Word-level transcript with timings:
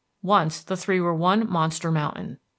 Once 0.23 0.63
the 0.63 0.75
three 0.75 0.99
were 0.99 1.13
one 1.13 1.47
monster 1.47 1.91
mountain. 1.91 2.39